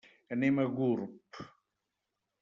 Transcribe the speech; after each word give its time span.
Anem 0.35 0.61
a 0.63 0.65
Gurb. 0.79 1.43